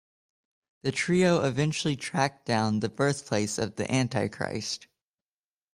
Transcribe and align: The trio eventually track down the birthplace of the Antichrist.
The 0.81 0.91
trio 0.91 1.43
eventually 1.45 1.95
track 1.95 2.43
down 2.43 2.79
the 2.79 2.89
birthplace 2.89 3.59
of 3.59 3.75
the 3.75 3.85
Antichrist. 3.93 4.87